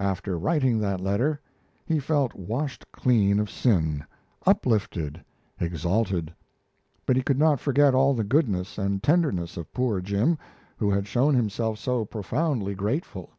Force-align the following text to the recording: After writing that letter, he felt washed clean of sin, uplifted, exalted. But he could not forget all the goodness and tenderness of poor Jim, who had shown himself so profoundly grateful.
After 0.00 0.38
writing 0.38 0.78
that 0.78 0.98
letter, 0.98 1.42
he 1.84 1.98
felt 1.98 2.32
washed 2.34 2.90
clean 2.90 3.38
of 3.38 3.50
sin, 3.50 4.02
uplifted, 4.46 5.22
exalted. 5.60 6.32
But 7.04 7.16
he 7.16 7.22
could 7.22 7.38
not 7.38 7.60
forget 7.60 7.94
all 7.94 8.14
the 8.14 8.24
goodness 8.24 8.78
and 8.78 9.02
tenderness 9.02 9.58
of 9.58 9.70
poor 9.74 10.00
Jim, 10.00 10.38
who 10.78 10.90
had 10.90 11.06
shown 11.06 11.34
himself 11.34 11.78
so 11.78 12.06
profoundly 12.06 12.74
grateful. 12.74 13.34